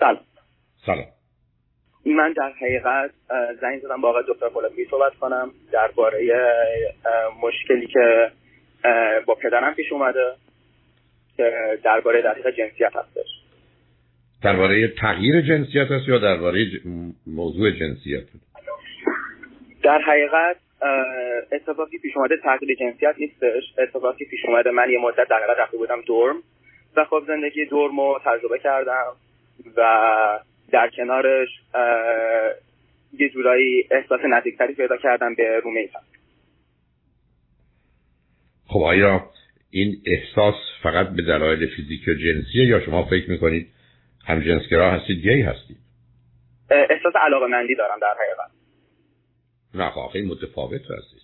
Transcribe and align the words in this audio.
سلام. 0.00 0.20
سلام. 0.86 1.06
من 2.06 2.32
در 2.32 2.52
حقیقت 2.60 3.10
زنگ 3.60 3.80
زدم 3.80 4.00
با 4.00 4.08
آقای 4.08 4.22
دکتر 4.28 4.48
پولادی 4.48 4.84
صحبت 4.90 5.14
کنم. 5.14 5.50
درباره 5.72 6.18
مشکلی 7.42 7.86
که 7.86 8.30
با 9.26 9.34
پدرم 9.34 9.74
پیش 9.74 9.92
اومده 9.92 10.34
که 11.36 11.78
درباره 11.84 12.22
دقیق 12.22 12.50
جنسیت 12.56 12.96
هستش. 12.96 13.28
درباره 14.42 14.88
تغییر 14.88 15.40
جنسیت 15.40 15.90
هست 15.90 16.08
یا 16.08 16.18
درباره 16.18 16.66
موضوع 17.26 17.70
جنسیت؟ 17.70 18.24
در 19.82 19.98
حقیقت 19.98 20.56
اتفاقی 21.52 21.98
پیش 21.98 22.16
اومده 22.16 22.36
تغییر 22.36 22.78
جنسیت 22.78 23.14
نیستش. 23.18 23.62
اتفاقی 23.78 24.24
پیش 24.24 24.40
اومده 24.44 24.70
من 24.70 24.90
یه 24.90 24.98
مدت 24.98 25.28
در 25.30 25.36
حقیقت 25.36 25.58
رفته 25.58 25.76
بودم 25.76 26.00
دورم 26.06 26.36
و 26.96 27.04
خب 27.04 27.22
زندگی 27.26 27.64
دورم 27.64 28.00
رو 28.00 28.20
تجربه 28.24 28.58
کردم. 28.58 29.12
و 29.76 30.40
در 30.72 30.90
کنارش 30.96 31.48
یه 33.12 33.28
جورایی 33.28 33.84
احساس 33.90 34.20
نزدیکتری 34.30 34.74
پیدا 34.74 34.96
کردم 34.96 35.34
به 35.34 35.60
رومیتم 35.64 36.00
خب 38.66 38.82
آیا 38.82 39.30
این 39.70 39.96
احساس 40.06 40.54
فقط 40.82 41.08
به 41.08 41.22
دلایل 41.22 41.66
فیزیکی 41.76 42.10
و 42.10 42.14
جنسیه 42.14 42.66
یا 42.66 42.80
شما 42.80 43.04
فکر 43.04 43.30
می‌کنید 43.30 43.68
هم 44.26 44.40
جنسگرا 44.40 44.90
هستید 44.90 45.18
گی 45.18 45.42
هستید؟ 45.42 45.76
احساس 46.70 47.12
علاقه 47.26 47.46
مندی 47.46 47.74
دارم 47.74 47.98
در 48.00 48.14
حقیقت. 48.24 48.50
نه 49.74 49.90
خب 49.90 50.10
این 50.14 50.26
متفاوت 50.26 50.80
هستید 50.80 51.20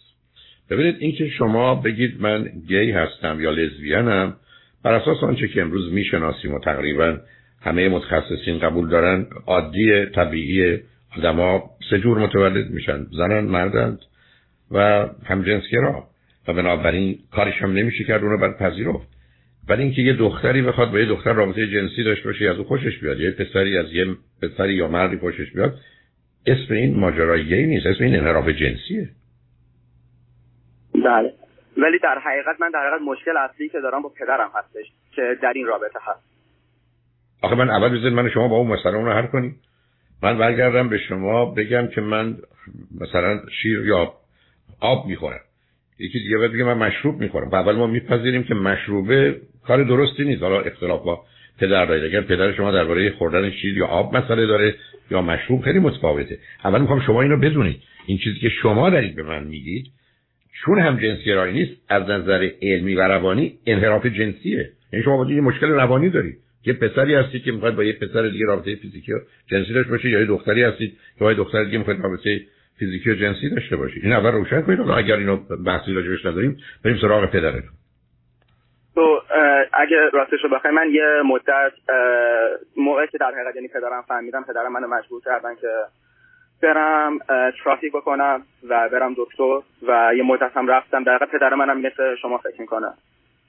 ببینید 0.70 0.96
اینکه 0.98 1.28
شما 1.28 1.74
بگید 1.74 2.20
من 2.20 2.44
گی 2.68 2.90
هستم 2.90 3.40
یا 3.40 3.50
لزبیانم 3.50 4.36
بر 4.82 4.94
اساس 4.94 5.22
آنچه 5.22 5.48
که 5.48 5.60
امروز 5.60 5.92
می‌شناسیم 5.92 6.54
و 6.54 6.58
تقریبا 6.58 7.18
همه 7.62 7.88
متخصصین 7.88 8.58
قبول 8.58 8.88
دارن. 8.88 9.26
عادی 9.46 10.06
طبیعی 10.06 10.80
آدما 11.18 11.70
سه 11.90 11.98
جور 11.98 12.18
متولد 12.18 12.70
میشن. 12.70 13.06
زنن 13.12 13.44
مردند 13.44 13.98
و 14.70 15.08
هم 15.24 15.42
جنسگرا. 15.42 16.04
و 16.48 16.52
بنابراین 16.52 17.18
کارش 17.32 17.62
هم 17.62 17.72
نمیشه 17.72 18.04
کرد 18.04 18.22
اونو 18.22 18.38
بعد 18.38 18.58
پذیرفت. 18.58 19.08
ولی 19.68 19.82
اینکه 19.82 20.02
یه 20.02 20.12
دختری 20.12 20.62
بخواد 20.62 20.90
با 20.90 20.98
یه 20.98 21.06
دختر 21.06 21.32
رابطه 21.32 21.66
جنسی 21.66 22.04
داشته 22.04 22.24
باشه 22.24 22.50
از 22.50 22.56
او 22.56 22.64
خوشش 22.64 22.98
بیاد. 22.98 23.20
یه 23.20 23.30
پسری 23.30 23.78
از 23.78 23.92
یه 23.92 24.06
پسری 24.42 24.74
یا 24.74 24.88
مردی 24.88 25.18
خوشش 25.18 25.52
بیاد 25.52 25.74
اسم 26.46 26.74
این 26.74 27.00
ماجرای 27.00 27.44
گی 27.44 27.66
نیست. 27.66 27.86
اسم 27.86 28.04
این 28.04 28.16
انحراف 28.16 28.48
جنسیه. 28.48 29.08
بله. 30.94 31.32
ولی 31.76 31.98
در 32.02 32.18
حقیقت 32.18 32.60
من 32.60 32.70
در 32.70 32.80
حقیقت 32.80 33.02
مشکل 33.02 33.36
اصلی 33.36 33.68
که 33.68 33.80
دارم 33.80 34.02
با 34.02 34.08
پدرم 34.08 34.50
هستش 34.54 34.92
که 35.14 35.22
در 35.42 35.52
این 35.56 35.66
رابطه 35.66 35.98
هست. 36.02 36.35
آخه 37.42 37.54
من 37.54 37.70
اول 37.70 37.98
بزنید 37.98 38.12
من 38.12 38.30
شما 38.30 38.48
با 38.48 38.56
اون 38.56 38.68
مسئله 38.72 38.94
اون 38.94 39.04
رو 39.04 39.12
حل 39.12 39.26
کنیم. 39.26 39.56
من 40.22 40.38
برگردم 40.38 40.88
به 40.88 40.98
شما 40.98 41.44
بگم 41.44 41.86
که 41.86 42.00
من 42.00 42.36
مثلا 43.00 43.40
شیر 43.62 43.86
یا 43.86 44.12
آب 44.80 45.06
می‌خورم. 45.06 45.40
یکی 45.98 46.18
دیگه 46.18 46.38
بگه 46.38 46.64
من 46.64 46.78
مشروب 46.78 47.20
می‌خورم. 47.20 47.54
اول 47.54 47.76
ما 47.76 47.86
میپذیریم 47.86 48.42
که 48.42 48.54
مشروبه 48.54 49.36
کار 49.66 49.84
درستی 49.84 50.24
نیست. 50.24 50.42
حالا 50.42 50.60
اختلاف 50.60 51.04
با 51.04 51.24
پدر 51.58 51.86
دارید. 51.86 52.04
اگر 52.04 52.20
پدر 52.20 52.52
شما 52.52 52.72
درباره 52.72 53.10
خوردن 53.10 53.50
شیر 53.50 53.76
یا 53.76 53.86
آب 53.86 54.16
مسئله 54.16 54.46
داره 54.46 54.74
یا 55.10 55.22
مشروب 55.22 55.62
خیلی 55.62 55.78
متفاوته. 55.78 56.38
اول 56.64 56.80
می‌خوام 56.80 57.00
شما 57.00 57.22
اینو 57.22 57.36
بدونید. 57.36 57.82
این 58.06 58.18
چیزی 58.18 58.38
که 58.38 58.48
شما 58.48 58.90
دارید 58.90 59.16
به 59.16 59.22
من 59.22 59.44
میگید 59.44 59.86
چون 60.64 60.78
هم 60.78 60.96
جنسی 60.96 61.52
نیست 61.52 61.72
از 61.88 62.02
نظر 62.02 62.50
علمی 62.62 62.94
و 62.94 63.00
روانی 63.00 63.58
انحراف 63.66 64.06
جنسیه. 64.06 64.70
یعنی 64.92 65.04
شما 65.04 65.24
باید 65.24 65.42
مشکل 65.42 65.66
روانی 65.66 66.10
دارید. 66.10 66.38
یه 66.66 66.72
پسری 66.72 67.14
هستید 67.14 67.44
که 67.44 67.52
می‌خواد 67.52 67.74
با 67.76 67.84
یه 67.84 67.92
پسر 67.92 68.28
دیگه 68.28 68.46
رابطه 68.46 68.76
فیزیکی 68.76 69.12
و 69.12 69.18
جنسی 69.46 69.72
داشته 69.72 69.90
باشه 69.90 70.08
یا 70.08 70.20
یه 70.20 70.26
دختری 70.26 70.62
هستید 70.62 70.98
که 71.18 71.24
با 71.24 71.30
یه 71.30 71.36
دختر 71.36 71.64
دیگه 71.64 71.78
می‌خواد 71.78 72.00
رابطه 72.00 72.40
فیزیکی 72.78 73.10
و 73.10 73.14
جنسی 73.14 73.50
داشته 73.50 73.76
باشید. 73.76 74.04
این 74.04 74.12
اول 74.12 74.32
روشن 74.32 74.62
کنید 74.62 74.80
اگر 74.80 75.16
اینو 75.16 75.36
بحثی 75.66 75.92
راجبش 75.92 76.26
نداریم 76.26 76.56
بریم 76.84 76.98
سراغ 77.00 77.30
پدرتون. 77.30 77.70
تو 78.94 79.22
اگه 79.72 79.96
راستش 80.12 80.40
رو 80.42 80.48
بخوای 80.48 80.74
من 80.74 80.90
یه 80.92 81.22
مدت 81.24 81.72
موقعی 82.76 83.06
که 83.06 83.18
در 83.18 83.32
حقیقت 83.34 83.56
یعنی 83.56 83.68
پدرم 83.68 84.02
فهمیدم 84.08 84.44
پدرم 84.48 84.72
منو 84.72 84.86
مجبور 84.88 85.22
کردن 85.24 85.54
که 85.54 85.68
برم 86.62 87.18
ترافیک 87.64 87.92
بکنم 87.92 88.42
و 88.68 88.88
برم 88.88 89.14
دکتر 89.18 89.60
و 89.88 90.12
یه 90.16 90.22
مدت 90.22 90.50
هم 90.54 90.68
رفتم. 90.68 91.04
در 91.04 91.14
حقیقت 91.14 91.30
پدر 91.30 91.54
منم 91.54 91.80
مثل 91.80 92.14
شما 92.22 92.38
فکر 92.38 92.60
می‌کنه. 92.60 92.88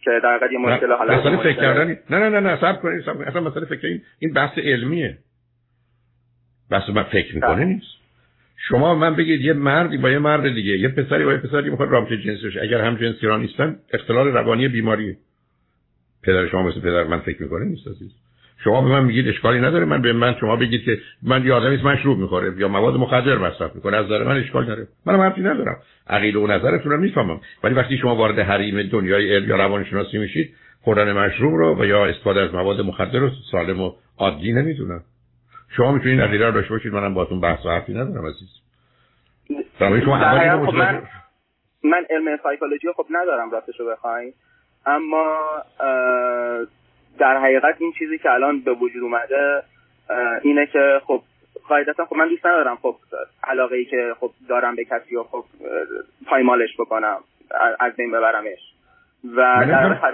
که 0.01 0.11
در 0.23 0.35
حقیقت 0.35 0.51
یه 0.51 0.57
مشکل 0.57 0.91
حالا 0.91 1.19
مسئله 1.19 1.37
فکر 1.37 1.61
کردن 1.61 1.87
نه 2.09 2.19
نه 2.19 2.29
نه 2.29 2.39
نه 2.39 2.55
صبر 2.55 2.75
کنید 2.75 3.05
صبر 3.05 3.23
اصلا 3.23 3.41
مسئله 3.41 3.65
فکر 3.65 3.87
این 3.87 4.01
این 4.19 4.33
بحث 4.33 4.57
علمیه. 4.57 5.17
بحث 6.71 6.89
من 6.89 7.03
فکر 7.03 7.35
می‌کنه 7.35 7.55
بله. 7.55 7.65
نیست. 7.65 7.97
شما 8.69 8.95
من 8.95 9.15
بگید 9.15 9.41
یه 9.41 9.53
مردی 9.53 9.97
با 9.97 10.09
یه 10.09 10.19
مرد 10.19 10.53
دیگه 10.53 10.77
یه 10.77 10.87
پسری 10.87 11.25
با 11.25 11.31
یه 11.31 11.37
پسری 11.37 11.69
می‌خواد 11.69 11.89
رابطه 11.89 12.17
جنسی 12.17 12.47
بشه 12.47 12.61
اگر 12.61 12.81
هم 12.81 12.95
جنسی 12.95 13.27
را 13.27 13.37
نیستن 13.37 13.79
اختلال 13.93 14.27
روانی 14.27 14.67
بیماریه. 14.67 15.17
پدر 16.23 16.47
شما 16.47 16.63
مثل 16.63 16.79
پدر 16.79 17.03
من 17.03 17.19
فکر 17.19 17.43
می‌کنه 17.43 17.65
نیست 17.65 17.87
عزیز؟ 17.87 18.11
شما 18.63 18.81
به 18.81 18.87
من 18.87 19.03
میگید 19.03 19.27
اشکالی 19.27 19.59
نداره 19.59 19.85
من 19.85 20.01
به 20.01 20.13
من 20.13 20.35
شما 20.39 20.55
بگید 20.55 20.83
که 20.85 20.97
من 21.23 21.45
یه 21.45 21.53
آدمی 21.53 21.77
مشروب 21.83 22.17
می‌خوره. 22.17 22.53
یا 22.57 22.67
مواد 22.67 22.93
مخدر 22.93 23.37
مصرف 23.37 23.75
می‌کنه 23.75 23.97
از 23.97 24.05
نظر 24.05 24.23
من 24.23 24.37
اشکال 24.37 24.63
نداره. 24.63 24.87
من 25.05 25.19
حرفی 25.19 25.41
ندارم. 25.41 25.77
عقیده 26.07 26.39
و 26.39 26.47
نظرتون 26.47 26.91
رو 26.91 26.97
می‌فهمم. 26.97 27.41
ولی 27.63 27.75
وقتی 27.75 27.97
شما 27.97 28.15
وارد 28.15 28.39
حریم 28.39 28.83
دنیای 28.83 29.35
علم 29.35 29.49
یا 29.49 29.55
روانشناسی 29.55 30.17
میشید 30.17 30.53
خوردن 30.81 31.13
مشروب 31.13 31.55
رو 31.55 31.81
و 31.81 31.85
یا 31.85 32.05
استفاده 32.05 32.41
از 32.41 32.53
مواد 32.53 32.81
مخدر 32.81 33.19
رو 33.19 33.29
سالم 33.51 33.81
و 33.81 33.91
عادی 34.17 34.53
نمی‌دونم. 34.53 35.01
شما 35.77 35.91
می‌تونید 35.91 36.21
عقیده 36.21 36.45
رو 36.45 36.51
داشته 36.51 36.69
باشید 36.69 36.93
منم 36.93 37.13
باهاتون 37.13 37.41
بحث 37.41 37.65
و 37.65 37.69
حرفی 37.69 37.93
ندارم 37.93 38.25
عزیز. 38.25 38.49
شما 39.79 40.65
خب 40.65 40.75
من 40.75 41.01
من 41.83 42.05
علم 42.09 42.37
سایکولوژی 42.43 42.87
خب 42.95 43.05
ندارم 43.11 43.51
راستش 43.51 43.79
رو 43.79 43.85
بخواین. 43.91 44.33
اما 44.85 45.37
در 47.19 47.37
حقیقت 47.37 47.75
این 47.79 47.93
چیزی 47.99 48.17
که 48.17 48.31
الان 48.31 48.61
به 48.61 48.73
وجود 48.73 49.03
اومده 49.03 49.63
اینه 50.43 50.65
که 50.65 51.01
خب 51.05 51.21
قاعدتا 51.69 52.05
خب 52.05 52.15
من 52.15 52.29
دوست 52.29 52.45
ندارم 52.45 52.75
خب 52.75 52.95
علاقه 53.43 53.75
ای 53.75 53.85
که 53.85 54.13
خب 54.19 54.31
دارم 54.49 54.75
به 54.75 54.85
کسی 54.85 55.15
و 55.15 55.23
خب 55.23 55.45
پایمالش 56.25 56.69
بکنم 56.79 57.17
از 57.79 57.95
بین 57.95 58.11
ببرمش. 58.11 58.59
و 59.37 59.65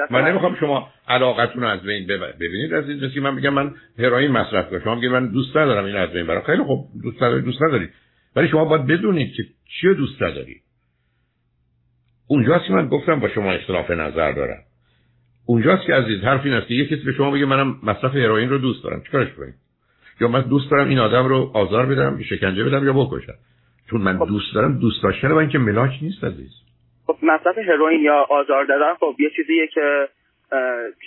من 0.10 0.28
نمی‌خوام 0.28 0.56
شما 0.56 0.90
علاقتون 1.08 1.64
رو 1.64 1.70
از 1.70 1.82
بین 1.84 2.08
ببینید 2.40 2.74
از 2.74 2.90
این 2.90 3.12
که 3.14 3.22
من 3.22 3.34
میگم 3.34 3.54
من 3.54 3.74
هروئین 4.00 4.32
مصرف 4.32 4.70
کنم. 4.70 4.80
شما 4.80 4.96
میگید 4.96 5.12
من 5.12 5.28
دوست 5.28 5.58
ندارم 5.58 5.86
این 5.86 5.96
از 5.96 6.10
بین 6.10 6.28
برم. 6.28 6.42
خیلی 6.42 6.64
خب 6.64 6.86
دوست 7.04 7.24
نداری 7.24 7.42
دوست 7.42 7.62
نداری. 7.62 7.90
ولی 8.36 8.48
شما 8.48 8.66
باید 8.66 8.88
بدونید 8.88 9.34
که 9.34 9.44
چی 9.82 9.94
دوست 9.94 10.22
نداری. 10.22 10.62
اونجاست 12.28 12.66
که 12.68 12.74
من 12.74 12.88
گفتم 12.88 13.20
با 13.20 13.30
شما 13.30 13.52
اختلاف 13.52 13.92
نظر 13.92 14.32
دارم. 14.32 14.64
اونجاست 15.46 15.86
که 15.88 15.94
عزیز 15.94 16.22
حرف 16.24 16.46
این 16.46 16.54
است 16.54 16.68
که 16.68 16.74
یه 16.74 16.86
کسی 16.86 17.06
به 17.06 17.12
شما 17.12 17.32
بگه 17.32 17.46
منم 17.46 17.80
مصرف 17.84 18.16
هروئین 18.16 18.50
رو 18.50 18.58
دوست 18.58 18.84
دارم. 18.84 19.02
چیکارش 19.04 19.34
کنیم؟ 19.34 19.54
یا 20.22 20.28
من 20.28 20.42
دوست 20.42 20.72
دارم 20.72 20.90
این 20.90 21.00
آدم 21.00 21.26
رو 21.26 21.52
آزار 21.54 21.86
بدم 21.86 22.18
یا 22.20 22.26
شکنجه 22.26 22.64
بدم 22.64 22.86
یا 22.86 22.94
بکشم؟ 22.94 23.34
چون 23.90 24.02
من 24.02 24.18
خب. 24.18 24.28
دوست 24.28 24.56
دارم 24.56 24.80
دوست 24.80 25.04
داشتن 25.04 25.32
و 25.32 25.36
اینکه 25.36 25.58
ملاک 25.58 25.92
نیست 26.02 26.24
عزیز. 26.24 26.52
خب 27.08 27.18
مصرف 27.24 27.58
هروئین 27.58 28.02
یا 28.02 28.26
آزار 28.30 28.66
دادن 28.66 28.94
خب 29.00 29.16
یه 29.20 29.30
چیزیه 29.36 29.68
که 29.68 30.08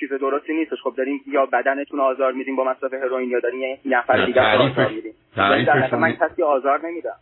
چیز 0.01 0.09
درستی 0.21 0.55
نیستش. 0.55 0.79
خب 0.85 0.95
داریم 0.97 1.21
یا 1.33 1.47
بدنتون 1.47 2.01
آزار 2.01 2.33
میدیم 2.33 2.57
با 2.57 2.65
مصرف 2.65 2.95
هروئین 2.95 3.31
یا 3.31 3.41
داریم 3.41 3.61
یه 3.61 3.79
نفر 3.85 4.27
دیگه 4.27 4.41
آزار 4.41 4.93
میدیم. 4.93 5.13
من 6.01 6.13
کسی 6.13 6.43
آزار 6.43 6.81
نمیدم. 6.85 7.17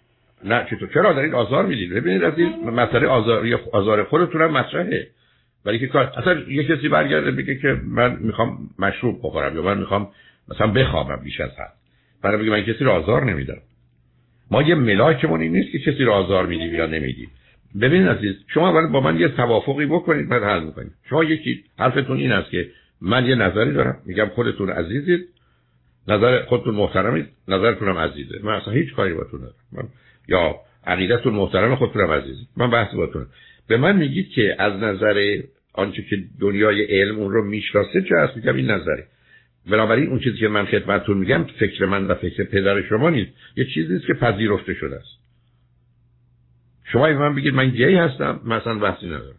نه 0.44 0.66
چطور؟ 0.70 0.88
چرا 0.94 1.12
دارید 1.12 1.34
آزار 1.34 1.66
می‌دید؟ 1.66 1.94
ببینید 1.94 2.24
عزیز 2.24 2.48
مسئله 2.66 3.06
آزار 3.06 3.44
آزار 3.72 4.04
خودتون 4.04 4.42
هم 4.42 4.50
مطرحه 4.50 5.06
ولی 5.64 5.78
که 5.78 5.86
کار 5.86 6.12
اصلا 6.16 6.40
یه 6.48 6.64
کسی 6.64 6.88
برگرده 6.88 7.30
بگه 7.30 7.54
که 7.54 7.80
من 7.84 8.16
می‌خوام 8.20 8.58
مشروب 8.78 9.18
بخورم 9.22 9.56
یا 9.56 9.62
من 9.62 9.78
می‌خوام 9.78 10.08
مثلا 10.48 10.66
بخوابم 10.66 11.20
بیش 11.24 11.40
از 11.40 11.50
حد. 11.50 11.72
برای 12.22 12.42
بگه 12.42 12.50
من 12.50 12.60
کسی 12.60 12.84
رو 12.84 12.90
آزار 12.90 13.24
نمیدم. 13.24 13.58
ما 14.50 14.62
یه 14.62 14.74
ملاکمون 14.74 15.40
این 15.40 15.52
نیست 15.52 15.72
که 15.72 15.78
کسی 15.78 16.04
رو 16.04 16.12
آزار 16.12 16.46
میدیم 16.46 16.74
یا 16.74 16.86
نمیدیم. 16.86 17.30
ببین 17.80 18.08
عزیز 18.08 18.34
شما 18.54 18.68
اول 18.68 18.92
با 18.92 19.00
من 19.00 19.20
یه 19.20 19.28
توافقی 19.28 19.86
بکنید 19.86 20.28
بعد 20.28 20.42
حل 20.42 20.64
می‌کنید. 20.64 20.92
شما 21.08 21.24
یکی 21.24 21.64
حرفتون 21.78 22.16
این 22.16 22.32
است 22.32 22.50
که 22.50 22.68
من 23.00 23.26
یه 23.26 23.34
نظری 23.34 23.72
دارم. 23.72 23.96
میگم 24.06 24.26
خودتون 24.26 24.70
عزیزید. 24.70 25.28
نظر 26.08 26.44
خودتون 26.44 26.74
محترمید. 26.74 27.26
نظرتونم 27.48 27.98
عزیزه. 27.98 28.40
من 28.42 28.52
اصلا 28.52 28.72
هیچ 28.72 28.94
کاری 28.94 29.14
باتون 29.14 29.40
ندارم. 29.40 29.88
یا 30.28 30.56
عقیدتون 30.86 31.34
محترم 31.34 31.76
خودتونم 31.76 32.10
عزیزید. 32.10 32.48
من 32.56 32.70
بحث 32.70 32.94
باتون 32.94 33.26
به 33.68 33.76
من 33.76 33.96
میگید 33.96 34.28
که 34.28 34.56
از 34.58 34.72
نظر 34.72 35.40
آنچه 35.74 36.02
که 36.02 36.18
دنیای 36.40 36.84
علم 36.84 37.18
اون 37.18 37.32
رو 37.32 37.44
می‌شناسه 37.44 38.02
چه 38.02 38.16
هست؟ 38.18 38.36
میگم 38.36 38.56
این 38.56 38.70
نظره 38.70 39.06
بنابراین 39.70 40.08
اون 40.08 40.18
چیزی 40.18 40.36
که 40.36 40.48
من 40.48 40.64
خدمتتون 40.64 41.18
میگم 41.18 41.44
فکر 41.44 41.86
من 41.86 42.06
و 42.06 42.14
فکر 42.14 42.44
پدر 42.44 42.82
شما 42.82 43.10
نیست. 43.10 43.30
یه 43.56 43.64
چیزی 43.64 43.96
است 43.96 44.06
که 44.06 44.14
پذیرفته 44.14 44.74
شده 44.74 44.96
است. 44.96 45.18
شما 46.92 47.06
این 47.06 47.16
من 47.16 47.34
بگید 47.34 47.54
من 47.54 47.70
گی 47.70 47.94
هستم 47.94 48.40
مثلا 48.44 48.78
بحثی 48.78 49.06
ندارم. 49.06 49.36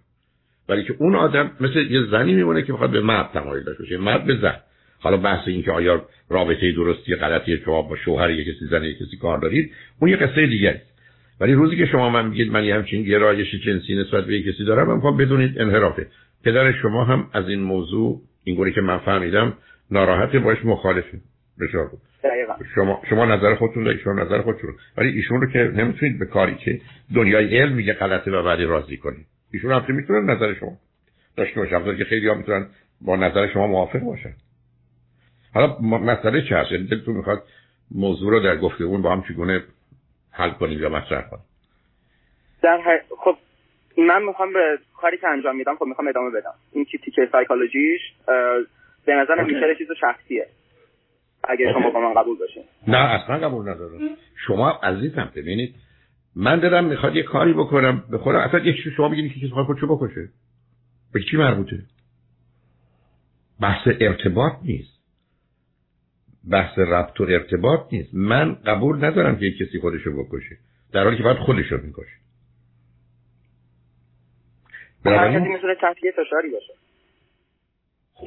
ولی 0.70 0.84
که 0.84 0.96
اون 1.00 1.16
آدم 1.16 1.52
مثل 1.60 1.92
یه 1.92 2.02
زنی 2.12 2.34
میمونه 2.34 2.62
که 2.62 2.72
می‌خواد 2.72 2.92
به 2.92 3.02
مرد 3.02 3.30
تمایل 3.34 3.64
داشته 3.64 3.84
باشه. 3.84 3.98
مرد 3.98 4.26
به 4.26 4.36
زن. 4.42 4.56
حالا 5.00 5.18
بحث 5.18 5.48
این 5.48 5.64
که 5.64 5.72
آیا 5.72 6.06
رابطه 6.30 6.72
درستی 6.72 7.16
غلطی 7.16 7.58
شما 7.58 7.82
با 7.82 7.96
شوهر 7.96 8.32
یک 8.32 8.48
کسی 8.48 8.66
زن 8.66 8.84
یک 8.84 8.98
کسی 8.98 9.18
کار 9.18 9.40
دارید 9.40 9.72
اون 10.00 10.10
یه 10.10 10.18
قصه 10.18 10.48
دیگه 10.48 10.70
است 10.70 10.94
ولی 11.40 11.54
روزی 11.54 11.78
که 11.78 11.86
شما 11.86 12.10
من 12.10 12.28
میگید 12.28 12.52
من 12.52 12.64
یه 12.64 12.76
همچین 12.76 13.04
گرایش 13.04 13.56
جنسی 13.56 13.96
نسبت 13.96 14.26
به 14.26 14.42
کسی 14.42 14.66
دارم 14.66 14.88
من 14.88 14.96
می‌خوام 14.96 15.18
بدونید 15.18 15.62
انحرافه. 15.62 16.08
پدر 16.44 16.72
شما 16.72 17.06
هم 17.06 17.30
از 17.34 17.50
این 17.50 17.60
موضوع 17.60 18.22
اینگونه 18.44 18.72
که 18.72 18.82
من 18.82 18.98
فهمیدم 18.98 19.54
ناراحت 19.92 20.36
باش 20.36 20.58
مخالفه 20.66 21.20
بسیار 21.60 21.90
شما 22.76 23.02
شما 23.10 23.26
نظر 23.26 23.56
خودتون 23.56 23.84
دارید 23.84 24.02
شما 24.02 24.14
نظر 24.14 24.42
خودتون 24.42 24.70
ولی 24.98 25.10
ایشون 25.10 25.42
رو 25.42 25.52
که 25.52 25.60
نمی‌تونید 25.60 26.20
به 26.20 26.26
کاری 26.26 26.56
که 26.56 26.82
دنیای 27.16 27.58
علم 27.58 27.74
میگه 27.74 27.94
غلطه 27.94 28.32
و 28.32 28.44
بعدی 28.44 28.64
راضی 28.64 28.98
کنید. 28.98 29.26
ایشون 29.54 29.72
هم 29.72 29.96
می‌تونن 29.96 30.30
نظر 30.30 30.54
شما. 30.54 30.78
داشته 31.38 31.60
باشن. 31.60 31.98
که 31.98 32.04
خیلی 32.04 32.28
ها 32.28 32.34
می‌تونن 32.34 32.66
با 33.02 33.16
نظر 33.16 33.48
شما 33.48 33.68
موافق 33.68 34.00
باشن. 34.00 34.34
حالا 35.54 35.80
مسئله 35.82 36.42
چه 36.50 36.58
هست 36.58 36.72
یعنی 36.72 36.88
دلتون 36.88 37.16
می‌خواد 37.16 37.44
موضوع 37.92 38.32
رو 38.32 38.40
در 38.40 38.58
گفتگو 38.58 38.98
با 38.98 39.12
هم 39.12 39.24
چگونه 39.28 39.64
حل 40.36 40.50
کنیم 40.50 40.80
یا 40.80 40.90
مطرح 40.90 41.30
کنیم. 41.30 41.44
در 42.62 43.02
خب 43.18 43.38
من 43.98 44.24
می‌خوام 44.24 44.54
به 44.54 44.80
کاری 44.98 45.18
که 45.18 45.28
انجام 45.28 45.56
میدم 45.56 45.76
خب 45.76 45.86
می‌خوام 45.86 46.08
ادامه 46.08 46.30
بدم. 46.30 46.54
این 46.72 46.86
که 46.86 46.98
تیکه 46.98 47.30
سایکولوژیش 47.32 48.02
به 49.06 49.14
نظر 49.14 49.44
میشه 49.44 49.76
چیز 49.78 49.88
شخصیه. 50.02 50.48
اگه 51.44 51.74
شما 51.74 51.90
با 51.90 52.00
من 52.00 52.14
قبول 52.14 52.38
باشین 52.38 52.64
نه 52.88 52.98
اصلا 52.98 53.38
قبول 53.38 53.70
ندارم. 53.70 54.00
شما 54.48 54.70
عزیزم 54.70 55.32
ببینید 55.36 55.76
من 56.36 56.60
دارم 56.60 56.86
می‌خواد 56.86 57.16
یه 57.16 57.24
کاری 57.24 57.54
بکنم. 57.54 58.04
به 58.12 58.18
خودم 58.18 58.40
اصلا 58.40 58.60
یه 58.60 58.74
چیزی 58.74 58.92
شما 58.92 59.10
بگید 59.10 59.34
که 59.34 59.40
کسی 59.40 59.50
خواهد 59.50 59.68
خودشو 59.68 59.96
بکشه. 59.96 60.30
به 61.14 61.24
چی 61.32 61.38
مربوطه؟ 61.38 61.80
بحث 63.62 63.88
ارتباط 64.00 64.54
نیست. 64.64 64.94
بحث 66.51 66.80
ربط 66.80 67.21
و 67.21 67.24
ارتباط 67.24 67.80
نیست. 67.92 68.09
من 68.13 68.53
قبول 68.65 69.06
ندارم 69.06 69.36
که 69.36 69.51
کسی 69.51 69.80
خودشو 69.80 70.24
بکشه. 70.24 70.57
در 70.94 71.03
حالی 71.03 71.18
که 71.18 71.24
باید 71.24 71.38
خودشو 71.38 71.77
می‌کشه. 71.77 72.15
کسی 75.06 75.50
می‌تونه 75.50 75.75
تحت 75.75 75.95
فشاری 75.95 76.50
باشه. 76.50 76.74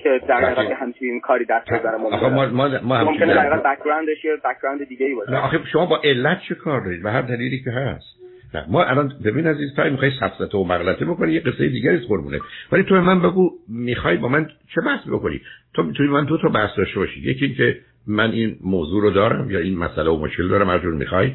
که 0.02 0.20
در 0.28 0.44
حقیقت 0.44 0.80
همچین 0.80 1.20
کاری 1.20 1.44
دست 1.44 1.72
بزنه 1.72 1.96
ممکنه. 1.96 2.28
ما 2.28 2.46
ما 2.46 2.68
ما 2.82 3.04
ممکنه 3.04 3.34
در 3.34 3.40
حقیقت 3.40 3.62
بک‌گراندش 3.62 4.24
یه 4.24 4.36
بک‌گراند 4.44 4.88
دیگه 4.88 5.06
ای 5.06 5.14
باشه. 5.14 5.36
آخه 5.36 5.60
شما 5.72 5.86
با 5.86 6.00
علت 6.04 6.40
چه 6.48 6.54
کار 6.54 6.80
دارید؟ 6.80 7.04
و 7.04 7.08
هر 7.08 7.22
دلیلی 7.22 7.60
که 7.64 7.70
هست. 7.70 8.18
نه 8.54 8.64
ما 8.68 8.84
الان 8.84 9.12
ببین 9.24 9.46
عزیز 9.46 9.74
تا 9.76 9.84
می‌خوای 9.84 10.10
سفسته 10.20 10.58
و 10.58 10.64
مغلطه 10.64 11.04
بکنی 11.04 11.32
یه 11.32 11.40
قصه 11.40 11.68
دیگه 11.68 11.92
است 11.92 12.08
قربونه 12.08 12.40
ولی 12.72 12.82
تو 12.82 12.94
من 12.94 13.22
بگو 13.22 13.50
می‌خوای 13.68 14.16
با 14.16 14.28
من 14.28 14.50
چه 14.74 14.80
بحث 14.80 15.08
بکنی؟ 15.08 15.40
تو 15.74 15.82
می‌تونی 15.82 16.08
من 16.08 16.24
دو 16.24 16.38
تا 16.38 16.48
بحث 16.48 16.70
داشته 16.76 17.00
باشی. 17.00 17.20
یکی 17.20 17.44
اینکه 17.44 17.80
من 18.08 18.30
این 18.30 18.56
موضوع 18.60 19.02
رو 19.02 19.10
دارم 19.10 19.50
یا 19.50 19.58
این 19.58 19.78
مسئله 19.78 20.10
و 20.10 20.18
مشکل 20.24 20.48
دارم 20.48 20.70
هر 20.70 20.78
جور 20.78 20.94
می‌خوای. 20.94 21.32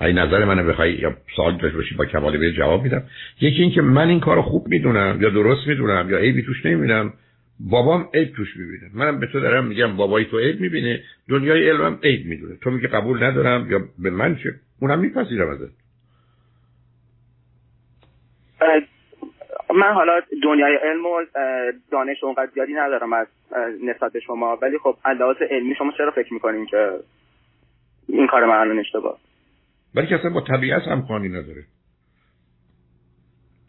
ای 0.00 0.12
نظر 0.12 0.44
منو 0.44 0.64
بخوای 0.64 0.92
یا 0.92 1.16
سوال 1.36 1.56
داشته 1.56 1.78
باشی 1.78 1.94
با 1.94 2.04
کمال 2.04 2.38
به 2.38 2.52
جواب 2.52 2.82
میدم. 2.82 3.02
یکی 3.40 3.62
اینکه 3.62 3.82
من 3.82 4.08
این 4.08 4.20
کارو 4.20 4.42
خوب 4.42 4.68
می‌دونم 4.68 5.18
یا 5.20 5.30
درست 5.30 5.66
می‌دونم 5.66 6.10
یا 6.10 6.18
عیبی 6.18 6.42
توش 6.42 6.66
نمی‌بینم 6.66 7.12
بابام 7.60 8.08
عیب 8.14 8.32
توش 8.32 8.56
می‌بینه. 8.56 8.90
منم 8.94 9.20
به 9.20 9.26
تو 9.26 9.40
دارم 9.40 9.66
میگم 9.66 9.96
بابای 9.96 10.24
تو 10.24 10.38
عیب 10.38 10.60
می‌بینه 10.60 11.02
دنیای 11.28 11.68
علمم 11.70 11.98
عیب 12.02 12.26
می‌دونه. 12.26 12.56
تو 12.62 12.70
میگه 12.70 12.88
قبول 12.88 13.24
ندارم 13.24 13.70
یا 13.70 13.80
به 13.98 14.10
من 14.10 14.36
چه؟ 14.36 14.54
اونم 14.80 14.98
میپذیرم 14.98 15.48
ازت. 15.48 15.72
من 19.76 19.92
حالا 19.92 20.20
دنیای 20.42 20.76
علم 20.76 21.06
و 21.06 21.24
دانش 21.90 22.24
اونقدر 22.24 22.50
زیادی 22.54 22.72
ندارم 22.72 23.12
از 23.12 23.26
نسبت 23.82 24.12
به 24.12 24.20
شما 24.20 24.58
ولی 24.62 24.78
خب 24.78 24.96
لحاظ 25.20 25.36
علمی 25.50 25.74
شما 25.74 25.92
چرا 25.98 26.10
فکر 26.10 26.34
می‌کنین 26.34 26.66
که 26.66 26.90
این 28.08 28.26
کار 28.26 28.44
من 28.44 28.54
الان 28.54 28.78
اشتباه؟ 28.78 29.18
که 29.94 30.14
اصلا 30.14 30.30
با 30.30 30.40
طبیعت 30.40 30.82
همخوانی 30.82 31.28
نداره. 31.28 31.64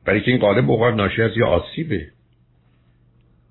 برای 0.05 0.21
که 0.21 0.31
این 0.31 0.39
قالب 0.39 0.69
اوقات 0.69 0.93
ناشی 0.93 1.21
از 1.21 1.37
یه 1.37 1.45
آسیبه. 1.45 2.07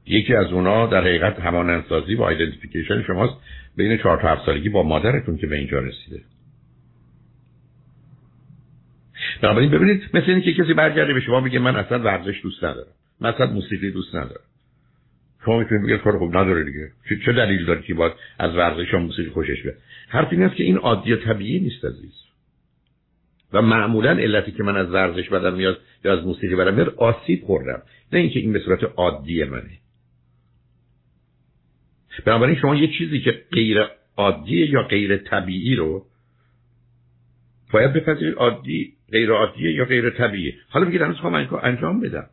یکی 0.07 0.35
از 0.35 0.53
اونا 0.53 0.87
در 0.87 1.01
حقیقت 1.01 1.41
همانندسازی 1.41 2.15
و 2.15 2.23
آیدنتیفیکیشن 2.23 3.03
شماست. 3.03 3.35
بین 3.77 3.99
چهار 3.99 4.23
تا 4.23 4.29
هفت 4.29 4.47
سالگی 4.47 4.69
با 4.69 4.83
مادرتون 4.83 5.37
که 5.37 5.47
به 5.47 5.57
اینجا 5.57 5.79
رسیده. 5.79 6.21
بنابراین 9.43 9.71
ببینید 9.71 10.03
مثل 10.15 10.31
اینکه 10.31 10.55
کسی 10.55 10.75
برگرده 10.75 11.15
به 11.15 11.21
شما 11.21 11.41
بگه 11.41 11.59
من 11.59 11.77
اصلا 11.77 11.99
ورزش 11.99 12.43
دوست 12.43 12.65
ندارم 12.65 12.93
من 13.21 13.35
اصلا 13.35 13.47
موسیقی 13.47 13.91
دوست 13.91 14.15
ندارم. 14.15 14.45
شما 15.45 15.59
می‌تونید 15.59 15.85
بگید 15.85 16.01
کار 16.01 16.19
خوب 16.19 16.37
نداره 16.37 16.65
دیگه. 16.65 16.91
چه 17.25 17.33
دلیل 17.33 17.65
داره 17.65 17.83
که 17.83 17.95
باید 17.95 18.13
از 18.39 18.55
ورزش 18.55 18.95
و 18.95 18.99
موسیقی 18.99 19.31
خوشش 19.31 19.63
بیاد؟ 19.63 19.77
حرف 20.09 20.29
این 20.33 20.43
است 20.43 20.57
که 20.57 20.65
این 20.65 20.77
عادی 20.77 21.13
و 21.13 21.17
طبیعی 21.17 21.61
نیست 21.61 21.85
عزیز. 21.85 22.13
و 23.53 23.63
معمولا 23.63 24.11
علتی 24.11 24.53
که 24.53 24.63
من 24.63 24.77
از 24.77 24.91
ورزش 24.91 25.29
بدم 25.29 25.55
میاد 25.55 25.81
یا 26.05 26.13
از 26.13 26.27
موسیقی 26.27 26.57
بدم 26.57 26.75
میاد 26.75 26.95
آسیب 26.97 27.45
خوردم. 27.45 27.83
نه 28.13 28.19
اینکه 28.19 28.41
این 28.41 28.53
به 28.53 28.59
صورت 28.59 28.85
عادی 28.97 29.45
منه. 29.45 29.79
بنابراین 32.25 32.57
شما 32.57 32.77
یه 32.77 32.89
چیزی 32.99 33.21
که 33.21 33.43
غیر 33.53 33.85
عادی 34.17 34.67
یا 34.67 34.83
غیر 34.83 35.17
طبیعی 35.17 35.75
رو 35.75 36.07
باید 37.73 37.93
بپذیرید 37.93 38.35
عادی 38.35 38.93
غیر 39.13 39.31
عادیه 39.31 39.73
یا 39.73 39.85
غیر 39.85 40.11
طبیعیه 40.11 40.55
حالا 40.69 40.87
بگید 40.87 41.03
هنوز 41.03 41.17
خواهم 41.17 41.49
انجام 41.63 42.01
بدم. 42.01 42.27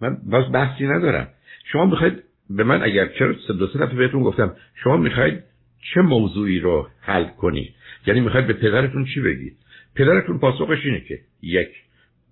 من 0.00 0.16
باز 0.30 0.52
بحثی 0.52 0.86
ندارم. 0.86 1.28
شما 1.72 1.86
می‌خواید 1.86 2.22
به 2.50 2.64
من 2.64 2.82
اگر 2.82 3.06
چرا 3.18 3.32
دو 3.32 3.66
سه 3.66 3.86
بهتون 3.86 4.22
گفتم 4.22 4.56
شما 4.74 4.96
می‌خواید 4.96 5.42
چه 5.94 6.00
موضوعی 6.00 6.58
رو 6.58 6.88
حل 7.00 7.24
کنید 7.24 7.74
یعنی 8.06 8.20
می‌خواید 8.20 8.46
به 8.46 8.52
پدرتون 8.52 9.04
چی 9.04 9.20
بگید 9.20 9.56
پدرتون 9.94 10.38
پاسخش 10.38 10.86
اینه 10.86 11.00
که 11.00 11.18
یک 11.42 11.68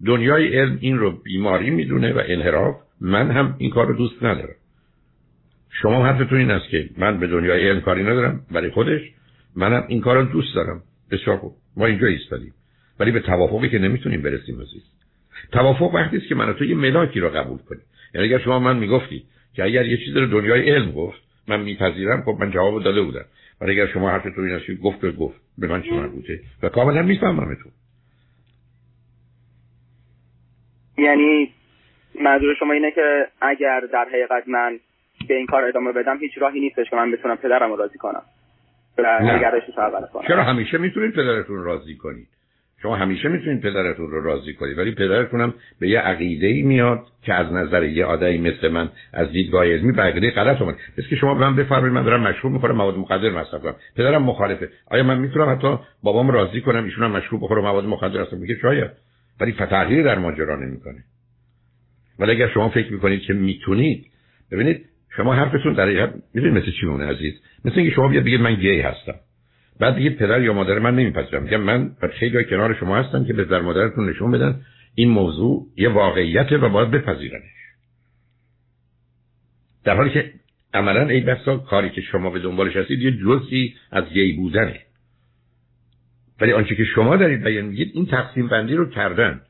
دنیای 0.07 0.59
علم 0.59 0.79
این 0.81 0.99
رو 0.99 1.11
بیماری 1.11 1.71
می‌دونه 1.71 2.13
و 2.13 2.23
انحراف. 2.27 2.77
من 3.01 3.31
هم 3.31 3.55
این 3.59 3.71
کار 3.71 3.87
رو 3.87 3.97
دوست 3.97 4.23
ندارم. 4.23 4.55
شما 5.83 6.07
حرفتون 6.07 6.39
این 6.39 6.51
است 6.51 6.69
که 6.71 6.91
من 6.97 7.21
به 7.21 7.27
دنیای 7.27 7.69
علم 7.69 7.81
کاری 7.81 8.03
ندارم 8.03 8.41
برای 8.53 8.71
خودش. 8.71 9.01
منم 9.57 9.85
این 9.89 10.01
کار 10.01 10.17
رو 10.17 10.25
دوست 10.25 10.55
دارم. 10.55 10.83
بسیار 11.11 11.37
خوب. 11.37 11.53
ما 11.77 11.87
اینجا 11.87 12.07
ایستادیم. 12.07 12.55
ولی 13.01 13.11
به 13.11 13.21
توافقی 13.21 13.69
که 13.69 13.79
نمی‌تونیم 13.79 14.23
برسیم 14.23 14.61
عزیز 14.61 14.83
توافق 15.53 15.95
وقتی 15.95 16.17
است 16.17 16.29
که 16.29 16.35
من 16.35 16.53
تو 16.53 16.65
یه 16.65 16.75
ملاکی 16.75 17.21
رو 17.21 17.29
قبول 17.29 17.59
کنیم 17.59 17.83
یعنی 18.15 18.27
اگر 18.27 18.39
شما 18.39 18.59
من 18.59 18.77
می‌گفتی 18.77 19.25
که 19.55 19.65
اگر 19.65 19.87
یه 19.87 19.97
چیزی 19.97 20.21
رو 20.21 20.27
دنیای 20.27 20.71
علم 20.71 20.93
گفت 20.93 21.23
من 21.49 21.61
میپذیرم 21.61 22.23
خب 22.23 22.37
من 22.41 22.51
جواب 22.51 22.83
داده 22.83 23.03
بودم. 23.03 23.25
ولی 23.61 23.73
اگر 23.73 23.93
شما 23.93 24.11
حرف 24.11 24.23
تو 24.23 24.41
این 24.41 24.79
گفت 24.83 25.05
و 25.05 25.13
گفت 25.13 25.41
به 25.59 25.67
من 25.67 25.83
چه 25.83 25.93
مربوطه؟ 25.93 26.41
و 26.63 26.69
کاملا 26.69 27.03
می‌فهمم 27.03 27.55
تو. 27.55 27.71
یعنی 31.03 31.53
منظور 32.23 32.55
شما 32.59 32.73
اینه 32.73 32.91
که 32.91 33.27
اگر 33.41 33.81
در 33.93 34.07
حقیقت 34.09 34.49
من 34.49 34.81
به 35.29 35.37
این 35.37 35.47
کار 35.47 35.65
ادامه 35.65 35.93
بدم 35.93 36.19
هیچ 36.19 36.33
راهی 36.39 36.61
نیستش 36.61 36.91
که 36.91 36.97
من 36.97 37.11
بتونم 37.11 37.37
پدرم 37.37 37.71
رو 37.71 37.77
راضی 37.77 37.99
کنم. 37.99 38.23
چرا 40.29 40.43
همیشه 40.43 40.79
می‌تونید 40.79 41.13
پدرتون 41.13 41.65
راضی 41.65 41.95
کنید؟ 41.95 42.29
شما 42.83 42.97
همیشه 42.97 43.29
می‌تونید 43.29 43.61
پدرتون 43.61 44.11
رو 44.11 44.23
راضی 44.23 44.55
کنید 44.55 44.79
ولی 44.79 44.95
پدرتونم 44.95 45.55
به 45.81 45.89
یه 45.89 46.01
عقیده 46.01 46.47
ای 46.47 46.63
میاد 46.63 47.07
که 47.23 47.35
از 47.35 47.53
نظر 47.53 47.85
یه 47.85 48.05
آدمی 48.05 48.39
مثل 48.39 48.69
من 48.69 48.89
از 49.13 49.33
دیدگاه 49.33 49.67
علمی 49.67 49.93
به 49.93 50.03
عقیده 50.03 50.31
غلط 50.31 50.63
اومد 50.63 50.75
مثل 50.99 51.09
که 51.09 51.17
شما 51.17 51.35
به 51.35 51.41
من 51.41 51.57
بفرمایید 51.57 51.95
من 51.95 52.03
دارم 52.03 52.21
مشروب 52.21 52.53
می‌خورم 52.53 52.77
مواد 52.77 52.97
مخدر 52.97 53.31
مصرف 53.31 53.63
کنم 53.63 53.75
پدرم 53.97 54.23
مخالفه. 54.23 54.69
آیا 54.91 55.03
من 55.03 55.19
می‌تونم 55.19 55.53
حتی 55.53 55.79
بابام 56.03 56.31
راضی 56.31 56.61
کنم 56.61 56.85
ایشون 56.85 57.05
هم 57.05 57.11
مشروب 57.11 57.43
بخوره 57.43 57.63
مواد 57.63 57.85
مخدر 57.85 58.21
هستم 58.21 58.37
میگه؟ 58.37 58.59
شاید. 58.63 58.91
ولی 59.41 59.53
تغییری 59.53 60.03
در 60.03 60.19
ماجرا 60.19 60.57
نمی‌کنه. 60.57 61.05
ولی 62.19 62.31
اگر 62.33 62.49
شما 62.49 62.69
فکر 62.69 62.93
می‌کنید 62.93 63.21
که 63.21 63.33
می‌تونید 63.33 64.07
ببینید 64.53 64.90
شما 65.21 65.35
حرفتون 65.35 65.73
در 65.73 65.83
حقیقت 65.83 66.15
می‌دونید 66.35 66.63
مثل 66.63 66.73
چی 66.81 66.87
مونه 66.87 67.05
عزیز؟ 67.05 67.35
مثل 67.65 67.79
اینکه 67.79 67.95
شما 67.95 68.09
بیاد 68.09 68.25
بگید 68.25 68.41
من 68.41 68.55
گی 68.55 68.81
هستم. 68.81 69.15
بعد 69.81 69.95
دیگه 69.95 70.11
پدر 70.11 70.43
یا 70.43 70.53
مادر 70.53 70.79
من 70.79 70.95
نمیپذیرم. 70.95 71.43
میگم 71.43 71.61
من 71.61 71.91
خیلی 72.19 72.45
کنار 72.45 72.75
شما 72.75 72.97
هستم 72.97 73.25
که 73.25 73.33
به 73.33 73.45
در 73.45 73.61
مادرتون 73.61 74.11
نشون 74.11 74.31
بدن 74.31 74.61
این 74.95 75.09
موضوع 75.09 75.67
یه 75.77 75.89
واقعیته 75.89 76.57
و 76.57 76.69
باید 76.69 76.91
بپذیرنش. 76.91 77.43
در 79.85 79.97
حالی 79.97 80.11
که 80.11 80.33
عملا 80.75 81.09
ای 81.09 81.21
بسا 81.21 81.57
کاری 81.57 81.91
که 81.91 82.01
شما 82.01 82.31
به 82.31 82.39
دنبالش 82.39 82.77
هستید 82.77 83.01
یه 83.01 83.11
جزئی 83.11 83.75
از 83.91 84.05
گی 84.05 84.33
بودنه. 84.33 84.81
ولی 86.41 86.53
آنچه 86.53 86.75
که 86.75 86.85
شما 86.85 87.17
دارید 87.17 87.45
بیان 87.45 87.65
میگید 87.65 87.91
این 87.95 88.07
تقسیم 88.07 88.49
بندی 88.49 88.75
رو 88.75 88.91
کردن. 88.91 89.41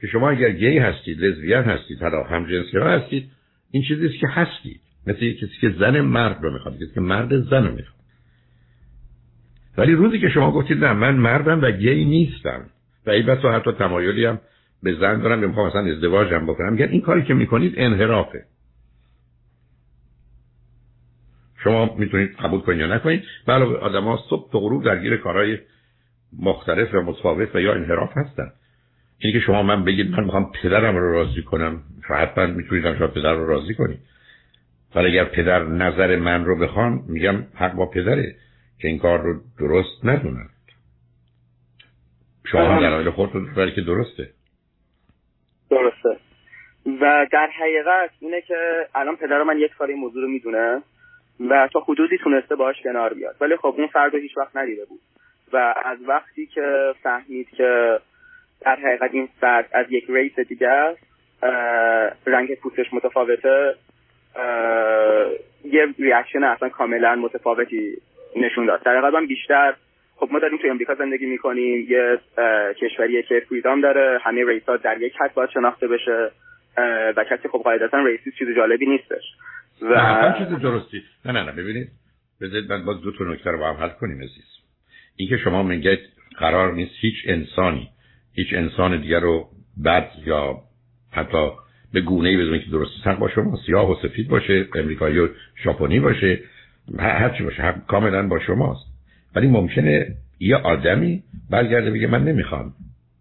که 0.00 0.06
شما 0.06 0.30
اگر 0.30 0.50
گی 0.50 0.78
هستید 0.78 1.24
لزبیان 1.24 1.64
هستید 1.64 2.00
حالا 2.00 2.22
همجنسی 2.22 2.78
ها 2.78 2.90
هستید 2.90 3.30
این 3.70 3.82
چیزی 3.82 4.18
که 4.18 4.28
هستید 4.28 4.80
مثل 5.06 5.32
کسی 5.32 5.60
که 5.60 5.70
زن 5.78 6.00
مرد 6.00 6.42
رو 6.42 6.52
می‌خواد 6.52 6.76
کسی 6.76 6.94
که 6.94 7.00
مرد 7.00 7.40
زن 7.40 7.66
رو 7.66 7.74
می‌خواد. 7.74 8.00
ولی 9.76 9.92
روزی 9.92 10.20
که 10.20 10.28
شما 10.28 10.52
گفتید 10.52 10.84
نه 10.84 10.92
من 10.92 11.14
مردم 11.16 11.62
و 11.62 11.70
گی 11.70 12.04
نیستم. 12.04 12.66
و 13.06 13.10
ای 13.10 13.22
بسا 13.22 13.52
حتی 13.52 13.72
تمایلی 13.72 14.24
هم 14.24 14.40
به 14.82 14.94
زن 14.94 15.20
دارم 15.20 15.40
یا 15.42 15.48
می‌خوام 15.48 15.66
مثلا 15.66 15.86
ازدواجم 15.86 16.46
بکنم. 16.46 16.72
میگن 16.72 16.88
این 16.88 17.00
کاری 17.00 17.22
که 17.22 17.34
می‌کنید 17.34 17.74
انحرافه. 17.76 18.44
شما 21.64 21.94
می‌تونید 21.98 22.30
قبول 22.30 22.60
کنید 22.60 22.80
یا 22.80 22.94
نکنید. 22.94 23.22
بله 23.46 23.64
آدما 23.64 24.18
صبح 24.30 24.52
تا 24.52 24.58
غروب 24.58 24.84
درگیر 24.84 25.16
کارهای 25.16 25.58
مختلف 26.38 26.94
و 26.94 27.00
متفاوت 27.00 27.56
و 27.56 27.60
یا 27.60 27.74
انحراف 27.74 28.16
هستن. 28.16 28.52
اینی 29.22 29.38
که 29.38 29.46
شما 29.46 29.62
من 29.62 29.84
بگید 29.84 30.10
من 30.10 30.24
می‌خوام 30.24 30.52
پدرم 30.62 30.96
رو 30.96 31.12
راضی 31.12 31.42
کنم. 31.42 31.82
حتما 32.08 32.46
می‌تونید 32.46 32.86
هم 32.86 33.06
پدر 33.06 33.34
رو 33.34 33.46
راضی 33.46 33.74
کنید 33.74 33.98
ولی 34.94 35.06
اگر 35.08 35.24
پدر 35.24 35.64
نظر 35.64 36.16
من 36.16 36.44
رو 36.44 36.58
بخوان 36.58 37.02
میگم 37.08 37.42
حق 37.54 37.72
با 37.72 37.86
پدره 37.86 38.34
که 38.78 38.88
این 38.88 38.98
کار 38.98 39.20
رو 39.22 39.40
درست 39.58 40.04
ندونن. 40.04 40.48
شما 42.44 42.68
هم 42.68 42.80
دلایل 42.80 43.10
خودتون 43.10 43.70
که 43.74 43.80
درسته. 43.80 44.30
درسته. 45.70 46.16
و 47.00 47.26
در 47.32 47.48
حقیقت 47.60 48.10
اینه 48.20 48.40
که 48.40 48.86
الان 48.94 49.16
پدر 49.16 49.42
من 49.42 49.58
یک 49.58 49.70
سال 49.78 49.88
این 49.88 49.98
موضوع 49.98 50.22
رو 50.22 50.28
می‌دونه 50.28 50.82
و 51.50 51.68
تا 51.72 51.80
حدودی 51.80 52.18
تونسته 52.18 52.54
باش 52.56 52.76
کنار 52.84 53.14
بیاد. 53.14 53.36
ولی 53.40 53.56
خب 53.56 53.74
اون 53.78 53.86
فرد 53.86 54.14
هیچ 54.14 54.38
وقت 54.38 54.56
ندیده 54.56 54.84
بود. 54.84 55.00
و 55.52 55.74
از 55.84 55.98
وقتی 56.08 56.46
که 56.46 56.94
فهمید 57.02 57.48
که 57.50 57.98
در 58.60 58.76
حقیقت 58.76 59.10
این 59.12 59.28
فرد 59.40 59.68
از 59.72 59.86
یک 59.90 60.04
race 60.08 60.38
دیگه 60.38 60.68
است 60.68 61.06
رنگ 62.26 62.54
پوستش 62.54 62.86
متفاوته. 62.92 63.74
یه 65.64 65.86
reaction 65.98 66.44
اصلا 66.44 66.68
کاملا 66.68 67.14
متفاوتی 67.14 67.96
نشون 68.36 68.66
داد. 68.66 68.82
در 68.82 68.98
حقیقت 68.98 69.14
من 69.14 69.26
بیشتر 69.26 69.74
خب 70.16 70.28
ما 70.32 70.38
داریم 70.38 70.58
تو 70.58 70.68
امریکا 70.68 70.94
زندگی 70.94 71.26
می‌کنیم 71.26 71.86
یه 71.88 72.18
کشوریه 72.80 73.22
که 73.22 73.42
فریدام 73.48 73.80
داره 73.80 74.18
همه 74.22 74.44
ریس 74.44 74.64
ها 74.68 74.76
در 74.76 75.00
یک 75.00 75.12
حد 75.20 75.34
باید 75.34 75.50
شناخته 75.50 75.88
بشه 75.88 76.30
و 77.16 77.24
کسی 77.30 77.48
خب 77.48 77.58
قاعدتا 77.58 78.04
ریسی 78.04 78.32
چیز 78.38 78.48
جالبی 78.56 78.86
نیستش. 78.86 79.22
و 79.82 79.94
نه 79.94 80.38
چیز 80.38 80.62
درستی. 80.62 81.02
نه 81.24 81.32
نه 81.32 81.42
نه 81.44 81.52
ببینید 81.52 81.88
بذارید 82.40 82.72
من 82.72 82.84
باز 82.84 83.02
دو 83.02 83.12
تا 83.12 83.24
نکته 83.24 83.50
رو 83.50 83.58
با 83.58 83.72
هم 83.72 83.76
حل 83.76 83.88
کنیم 83.88 84.16
عزیز. 84.16 84.44
اینکه 85.16 85.36
شما 85.36 85.62
میگید 85.62 86.00
قرار 86.38 86.72
نیست 86.72 86.92
هیچ 87.00 87.14
انسانی 87.26 87.88
هیچ 88.34 88.48
انسان 88.52 89.00
دیگر 89.00 89.20
رو 89.20 89.48
بد 89.84 90.10
یا 90.26 90.60
حتی 91.10 91.50
به 91.92 92.00
گونه 92.00 92.28
ای 92.28 92.36
بدونید 92.36 92.64
که 92.64 92.70
درست 92.70 92.90
سر 93.04 93.14
با 93.14 93.28
شما 93.28 93.58
سیاه 93.66 93.90
و 93.90 93.94
سفید 94.02 94.28
باشه 94.28 94.66
امریکایی 94.74 95.18
و 95.18 95.28
ژاپنی 95.64 96.00
باشه 96.00 96.40
هر 96.98 97.34
چی 97.38 97.44
باشه 97.44 97.74
کاملا 97.88 98.28
با 98.28 98.38
شماست. 98.38 98.86
ولی 99.34 99.46
ممکنه 99.46 100.14
یه 100.40 100.56
آدمی 100.56 101.22
برگرده 101.50 101.90
بگه 101.90 102.06
من 102.06 102.24
نمی‌خوام 102.24 102.72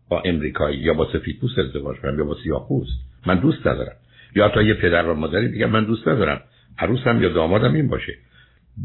با 0.09 0.21
امریکایی 0.21 0.79
یا 0.79 0.93
با 0.93 1.07
سفید 1.13 1.39
پوست 1.39 1.59
ازدواج 1.59 1.97
کنم 1.97 2.17
یا 2.17 2.25
با 2.25 2.35
سیاه 2.43 2.67
پوست. 2.67 2.91
من 3.25 3.39
دوست 3.39 3.67
ندارم. 3.67 3.95
یا 4.35 4.49
تا 4.49 4.61
یه 4.61 4.73
پدر 4.73 5.07
و 5.07 5.13
مادری 5.13 5.49
دیگه 5.49 5.65
من 5.65 5.85
دوست 5.85 6.07
ندارم. 6.07 6.41
عروسم 6.77 7.21
یا 7.21 7.29
دامادم 7.29 7.73
این 7.73 7.87
باشه. 7.87 8.13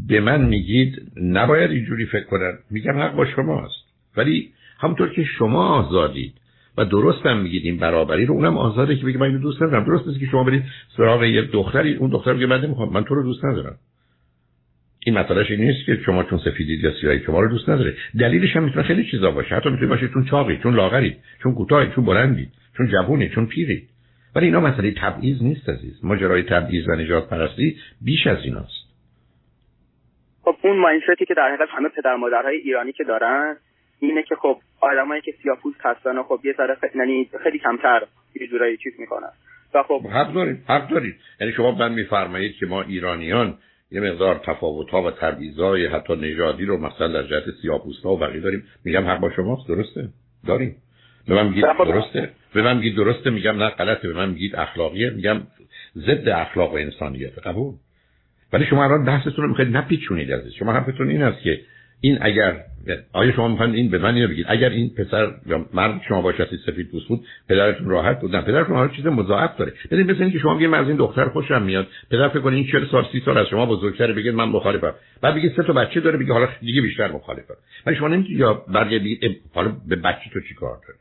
به 0.07 0.19
من 0.19 0.45
میگید 0.45 1.11
نباید 1.21 1.71
اینجوری 1.71 2.05
فکر 2.05 2.23
کنن. 2.23 2.57
میگم 2.71 2.99
حق 2.99 3.15
با 3.15 3.25
شماست. 3.25 3.85
ولی 4.17 4.51
همونطور 4.79 5.09
که 5.09 5.23
شما 5.23 5.67
آزادید. 5.67 6.33
و 6.77 6.85
درست 6.85 7.25
هم 7.25 7.41
میگید 7.41 7.65
این 7.65 7.77
برابری 7.77 8.25
رو 8.25 8.33
اونم 8.33 8.57
آزاده 8.57 8.95
که 8.95 9.05
بگه 9.05 9.17
من 9.17 9.27
اینو 9.27 9.39
دوست 9.39 9.61
ندارم. 9.61 9.83
درست 9.83 10.07
نیست 10.07 10.19
که 10.19 10.25
شما 10.25 10.43
برید 10.43 10.63
سراغ 10.97 11.23
یه 11.23 11.41
دختری 11.41 11.95
اون 11.95 12.09
دختر 12.09 12.33
میگه 12.33 12.45
من 12.45 12.61
نمی‌خوام 12.61 12.93
من 12.93 13.03
تو 13.03 13.15
رو 13.15 13.23
دوست 13.23 13.45
ندارم. 13.45 13.75
این 15.05 15.17
مسئلهش 15.17 15.51
این 15.51 15.61
نیست 15.61 15.85
که 15.85 15.99
شما 16.05 16.23
چون 16.23 16.39
سفیدید 16.39 16.83
یا 16.83 16.91
سیاهی 17.01 17.19
شما 17.19 17.39
رو 17.39 17.49
دوست 17.49 17.69
نداره. 17.69 17.95
دلیلش 18.19 18.55
هم 18.55 18.63
می‌تونه 18.63 18.83
خیلی 18.83 19.11
چیزا 19.11 19.31
باشه. 19.31 19.55
حتی 19.55 19.69
می‌تونه 19.69 19.87
باشه 19.87 20.07
چون 20.07 20.25
چاقی 20.25 20.57
چون 20.63 20.75
لاغرید 20.75 21.17
چون 21.43 21.53
کوتاهی 21.53 21.91
چون 21.95 22.05
بلندید 22.05 22.49
چون 22.77 22.87
جوونی 22.87 23.29
چون 23.29 23.45
پیری. 23.45 23.83
ولی 24.35 24.45
اینا 24.45 24.59
مسئله 24.59 24.91
تبعیض 24.91 25.43
نیست 25.43 25.69
عزیز. 25.69 26.05
ماجرای 26.05 26.43
تبعیض 26.43 26.87
و 26.87 26.95
نجات 26.95 27.29
پرستی 27.29 27.77
بیش 28.01 28.27
از 28.27 28.37
ایناست. 28.43 28.85
خب 30.41 30.55
اون 30.63 30.79
مایندستی 30.79 31.25
که 31.25 31.33
در 31.33 31.47
حقیقت 31.47 31.69
همه 31.69 31.89
پدر 31.89 32.15
مادرهای 32.15 32.55
ایرانی 32.55 32.91
که 32.91 33.03
دارن 33.03 33.55
اینه 34.05 34.23
که 34.23 34.35
خب 34.35 34.57
آدمایی 34.81 35.21
که 35.21 35.33
سیاپوست 35.43 35.79
هستن 35.81 36.17
و 36.17 36.23
خب 36.23 36.39
یه 36.43 36.53
ذره 36.57 36.77
یعنی 36.95 37.29
خیلی 37.43 37.59
کمتر 37.59 38.01
یه 38.41 38.47
جورایی 38.47 38.77
چیز 38.77 38.93
می‌کنن. 38.99 39.31
و 39.73 39.83
خب 39.83 40.07
حق 40.07 40.33
دارید 40.33 40.63
حق 40.67 40.89
دارید. 40.89 41.15
یعنی 41.41 41.53
شما 41.53 41.71
من 41.71 41.93
میفرمایید 41.93 42.55
که 42.55 42.65
ما 42.65 42.81
ایرانیان 42.81 43.57
یه 43.91 44.01
مقدار 44.01 44.41
تفاوت 44.45 44.89
ها 44.89 45.01
و 45.01 45.11
های 45.57 45.85
حتی 45.85 46.15
نژادی 46.15 46.65
رو 46.65 46.77
مثلا 46.77 47.07
در 47.07 47.23
جهت 47.23 47.43
سیاپوست 47.61 48.03
ها 48.03 48.11
و 48.11 48.17
بقیه 48.17 48.41
داریم. 48.41 48.63
میگم 48.85 49.07
حق 49.07 49.19
با 49.19 49.31
شماست 49.35 49.67
درسته. 49.67 50.09
داریم. 50.47 50.75
به 51.27 51.35
من 51.35 51.47
میگید 51.47 51.65
درسته. 51.77 52.29
به 52.53 52.61
من 52.61 52.77
میگید 52.77 52.95
درسته 52.95 53.29
میگم 53.29 53.63
نه 53.63 53.69
غلطه. 53.69 54.07
به 54.07 54.13
من 54.13 54.29
میگید 54.29 54.55
اخلاقیه. 54.55 55.09
میگم 55.09 55.41
ضد 55.95 56.29
اخلاق 56.29 56.73
و 56.73 56.75
انسانیت. 56.75 57.39
قبول. 57.39 57.73
ولی 58.53 58.65
شما 58.65 58.83
الان 58.83 59.05
بحثتون 59.05 59.43
رو 59.43 59.47
می‌خواید 59.47 59.77
نپیچونید 59.77 60.31
از 60.31 60.53
شما 60.59 60.73
حرفتون 60.73 61.09
این 61.09 61.23
است 61.23 61.41
که 61.43 61.61
این 62.05 62.17
اگر 62.21 62.63
آیا 63.13 63.31
شما 63.31 63.47
می‌خواین 63.47 63.75
این 63.75 63.89
به 63.89 63.97
من 63.97 64.15
اینو 64.15 64.27
بگید 64.27 64.45
اگر 64.49 64.69
این 64.69 64.89
پسر 64.89 65.33
یا 65.45 65.65
مرد 65.73 66.01
شما 66.07 66.21
باشید 66.21 66.59
سفید 66.65 66.91
پوست 66.91 67.07
بود 67.07 67.25
پدرتون 67.49 67.89
راحت 67.89 68.21
بود. 68.21 68.35
نه 68.35 68.41
پدرتون 68.41 68.77
هر 68.77 68.87
چیز 68.87 69.05
مضاعف 69.05 69.57
داره. 69.57 69.73
ببین 69.91 70.11
مثل 70.11 70.23
اینکه 70.23 70.39
شما 70.39 70.53
میگید 70.53 70.69
من 70.69 70.79
از 70.79 70.87
این 70.87 70.97
دختر 70.97 71.25
خوشم 71.29 71.61
میاد. 71.61 71.87
پدر 72.11 72.29
فکر 72.29 72.39
کنه 72.39 72.55
این 72.55 72.67
40 72.71 72.85
سال 72.91 73.05
30 73.11 73.21
سال 73.25 73.37
از 73.37 73.47
شما 73.47 73.65
بزرگتره 73.65 74.13
بگید 74.13 74.33
من 74.33 74.49
مخالفم. 74.49 74.93
بعد 75.21 75.35
بگید 75.35 75.55
سه 75.55 75.63
تا 75.63 75.73
بچه 75.73 75.99
داره 75.99 76.17
بگید 76.17 76.31
حالا 76.31 76.49
دیگه 76.61 76.81
بیشتر 76.81 77.11
مخالفم. 77.11 77.55
ولی 77.85 77.95
شما 77.95 78.07
نمیگید 78.07 78.39
یا 78.39 78.53
برگردید 78.53 79.41
حالا 79.53 79.75
به 79.87 79.95
بچه 79.95 80.29
تو 80.33 80.39
چیکار 80.41 80.77
داری؟ 80.87 80.99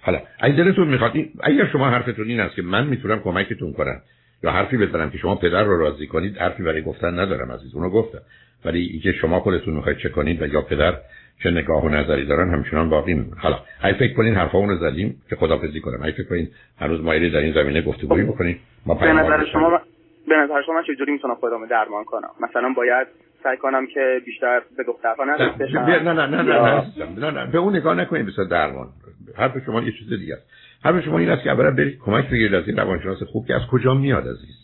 حالا 0.00 0.20
اگه 0.40 0.56
دلتون 0.56 0.88
می‌خواد 0.88 1.12
اگر 1.42 1.68
شما 1.72 1.90
حرفتون 1.90 2.28
این 2.28 2.40
است 2.40 2.56
که 2.56 2.62
من 2.62 2.86
می‌تونم 2.86 3.20
کمکتون 3.20 3.72
کنم 3.72 4.02
یا 4.42 4.50
حرفی 4.50 4.76
بزنم 4.76 5.10
که 5.10 5.18
شما 5.18 5.34
پدر 5.34 5.62
رو 5.62 5.78
راضی 5.78 6.06
کنید 6.06 6.36
حرفی 6.36 6.62
برای 6.62 6.82
گفتن 6.82 7.18
ندارم 7.18 7.52
عزیز 7.52 7.74
اونو 7.74 7.90
گفتم. 7.90 8.18
ولی 8.64 8.80
اینکه 8.80 9.12
شما 9.12 9.40
خودتون 9.40 9.74
می‌خواید 9.74 9.98
چه 9.98 10.08
کنید 10.08 10.42
و 10.42 10.46
یا 10.46 10.62
پدر 10.62 10.94
چه 11.42 11.50
نگاه 11.50 11.84
و 11.84 11.88
نظری 11.88 12.26
دارن 12.26 12.50
همچنان 12.50 12.90
باقی 12.90 13.14
میمونه 13.14 13.40
حالا 13.40 13.58
اگه 13.80 13.98
فکر 13.98 14.14
کنین 14.14 14.34
حرفا 14.34 14.64
رو 14.64 14.76
زدیم 14.76 15.22
که 15.30 15.36
خدافظی 15.36 15.80
کنم. 15.80 16.02
اگه 16.02 16.12
فکر 16.12 16.28
کنین 16.28 16.48
هنوز 16.78 17.00
مایلی 17.00 17.30
در 17.30 17.38
این 17.38 17.54
زمینه 17.54 17.82
گفتگویی 17.82 18.24
بکنید 18.24 18.60
ما 18.86 18.94
به 18.94 19.12
نظر 19.12 19.44
شما 19.44 19.80
به 20.28 20.36
نظر 20.36 20.62
شما 20.66 20.82
چجوری 20.82 21.12
می‌تونم 21.12 21.34
خودم 21.34 21.66
درمان 21.66 22.04
کنم؟ 22.04 22.30
مثلا 22.40 22.68
باید 22.76 23.06
سعی 23.42 23.56
کنم 23.56 23.86
که 23.86 24.20
بیشتر 24.24 24.62
به 24.76 24.84
دخترها 24.84 25.24
نزدیک 25.24 25.58
بشم 25.58 25.78
نه 25.78 26.02
نه 26.02 26.12
نه 26.12 26.26
نه 26.26 26.42
نه 26.42 26.84
نه 27.18 27.30
نه 27.30 27.50
به 27.52 27.58
اون 27.58 27.76
نگاه 27.76 27.94
نکنید 27.94 28.26
مثلا 28.26 28.44
درمان. 28.44 28.88
حرف 29.36 29.58
شما 29.66 29.82
یه 29.82 29.92
چیز 29.92 30.08
دیگه 30.08 30.34
است. 30.34 30.46
حرف 30.84 31.04
شما 31.04 31.18
این 31.18 31.30
است 31.30 31.42
که 31.42 31.50
اولا 31.50 31.70
برید 31.70 31.98
کمک 31.98 32.30
بگیرید 32.30 32.54
از 32.54 32.68
این 32.68 32.76
روانشناس 32.76 33.22
خوب 33.22 33.46
که 33.46 33.54
از 33.54 33.62
کجا 33.70 33.94
میاد 33.94 34.28
عزیز. 34.28 34.56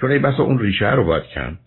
چون 0.00 0.10
این 0.10 0.22
بسا 0.22 0.42
اون 0.42 0.58
ریشه 0.58 0.94
رو 0.94 1.04
باید 1.04 1.24
کن 1.34 1.58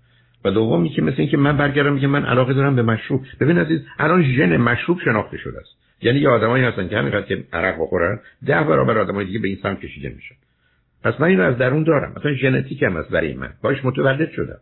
و 0.45 0.51
دومی 0.51 0.89
که 0.89 1.01
مثل 1.01 1.15
اینکه 1.17 1.37
من 1.37 1.57
برگردم 1.57 1.99
که 1.99 2.07
من 2.07 2.25
علاقه 2.25 2.53
دارم 2.53 2.75
به 2.75 2.81
مشروب. 2.81 3.21
ببین 3.39 3.57
عزیز 3.57 3.81
الان 3.99 4.23
ژن 4.23 4.57
مشروب 4.57 4.99
شناخته 4.99 5.37
شده 5.37 5.59
است. 5.59 5.69
یعنی 6.01 6.19
یه 6.19 6.29
آدمایی 6.29 6.63
هستن 6.63 6.87
که 6.87 6.97
همینقدر 6.97 7.25
که 7.25 7.43
عرق 7.53 7.75
بخورن 7.81 8.19
ده 8.45 8.63
برابر 8.63 8.97
آدمای 8.97 9.25
دیگه 9.25 9.39
به 9.39 9.47
این 9.47 9.57
سمت 9.63 9.79
کشیده 9.79 10.09
میشن. 10.09 10.35
پس 11.03 11.13
من 11.21 11.27
اینو 11.27 11.43
از 11.43 11.57
درون 11.57 11.83
دارم. 11.83 12.13
مثلا 12.17 12.33
ژنتیک 12.33 12.83
هم 12.83 12.95
است 12.95 13.09
برای 13.09 13.33
من. 13.33 13.49
باش 13.61 13.85
متولد 13.85 14.31
شدم. 14.31 14.59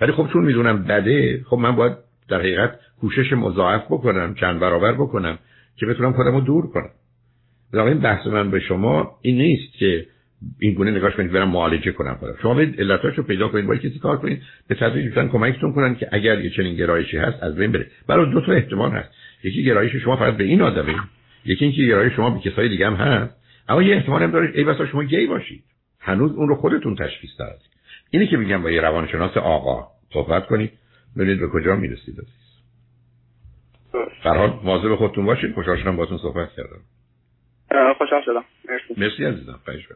ولی 0.00 0.12
خب 0.12 0.28
چون 0.32 0.44
می‌دونم 0.44 0.82
بده 0.82 1.44
خب 1.46 1.56
من 1.56 1.76
باید 1.76 1.92
در 2.28 2.38
حقیقت 2.38 2.78
کوشش 3.00 3.32
مضاعف 3.32 3.84
بکنم 3.84 4.34
چند 4.34 4.60
برابر 4.60 4.92
بکنم 4.92 5.38
که 5.76 5.86
بتونم 5.86 6.12
خودم 6.12 6.34
رو 6.34 6.40
دور 6.40 6.66
کنم. 6.66 6.90
این 7.74 8.00
بحث 8.00 8.26
من 8.26 8.50
به 8.50 8.60
شما 8.60 9.18
این 9.22 9.38
نیست 9.38 9.72
که 9.72 10.06
این 10.60 10.74
گونه 10.74 10.90
نگاش 10.90 11.14
کنید 11.14 11.32
برم 11.32 11.48
معالجه 11.48 11.92
کنم 11.92 12.14
خودم 12.14 12.34
شما 12.42 12.54
برید 12.54 12.80
علتاشو 12.80 13.22
پیدا 13.22 13.48
کنید 13.48 13.66
باید 13.66 13.80
کسی 13.80 13.98
کار 13.98 14.16
کنید 14.16 14.42
به 14.68 14.74
تدریج 14.74 15.04
می‌تونن 15.04 15.28
کمکتون 15.28 15.72
کنن 15.72 15.94
که 15.94 16.08
اگر 16.12 16.40
یه 16.40 16.50
چنین 16.50 16.76
گرایشی 16.76 17.16
هست 17.16 17.42
از 17.42 17.56
بین 17.56 17.72
بره. 17.72 17.86
برای 18.06 18.32
دو 18.32 18.40
تا 18.40 18.52
احتمال 18.52 18.90
هست. 18.90 19.10
یکی 19.44 19.64
گرایش 19.64 19.96
شما 19.96 20.16
فقط 20.16 20.36
به 20.36 20.44
این 20.44 20.62
آدمه 20.62 20.94
یکی 21.44 21.64
اینکه 21.64 21.82
گرایش 21.82 22.12
شما 22.12 22.30
به 22.30 22.50
کسای 22.50 22.68
دیگه 22.68 22.86
هم 22.86 22.94
هست. 22.94 23.34
اما 23.68 23.82
یه 23.82 23.96
احتمال 23.96 24.22
هم 24.22 24.30
داره 24.30 24.52
ای 24.54 24.64
بسا 24.64 24.86
شما 24.86 25.04
گی 25.04 25.26
باشید. 25.26 25.64
هنوز 26.00 26.32
اون 26.32 26.48
رو 26.48 26.54
خودتون 26.54 26.94
تشخیص 26.94 27.30
دادید. 27.38 27.70
اینی 28.10 28.26
که 28.26 28.36
میگم 28.36 28.62
با 28.62 28.70
یه 28.70 28.80
روانشناس 28.80 29.36
آقا 29.36 29.88
صحبت 30.12 30.46
کنید 30.46 30.72
ببینید 31.16 31.40
به 31.40 31.48
کجا 31.48 31.76
می‌رسید 31.76 32.14
عزیز. 32.18 32.46
در 34.24 34.36
حال 34.36 34.60
مواظب 34.64 34.94
خودتون 34.94 35.26
باشید. 35.26 35.54
خوشحال 35.54 35.76
شدم 35.76 35.96
باهاتون 35.96 36.18
صحبت 36.18 36.52
کردم. 36.56 36.80
خوشحال 37.98 38.22
شدم. 38.24 38.44
مرسی. 38.68 38.94
مرسی 38.96 39.24
عزیزم. 39.24 39.60
پیش 39.66 39.88